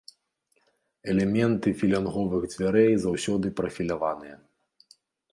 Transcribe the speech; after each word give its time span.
Элементы 1.11 1.73
філянговых 1.81 2.47
дзвярэй 2.53 2.89
заўсёды 3.03 3.51
прафіляваныя. 3.59 4.35